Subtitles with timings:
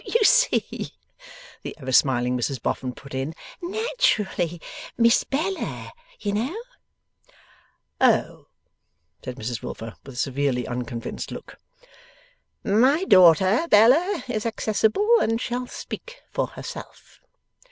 [0.03, 0.93] 'Don't you see?'
[1.61, 3.35] the ever smiling Mrs Boffin put in.
[3.61, 4.59] 'Naturally,
[4.97, 6.63] Miss Bella, you know.'
[8.01, 8.45] 'Oh h!'
[9.25, 11.57] said Mrs Wilfer, with a severely unconvinced look.
[12.63, 17.19] 'My daughter Bella is accessible and shall speak for herself.